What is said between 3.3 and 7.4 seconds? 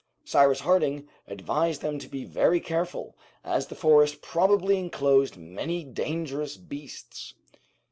as the forest probably enclosed many dangerous beasts.